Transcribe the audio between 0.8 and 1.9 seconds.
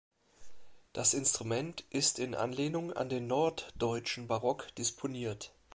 Das Instrument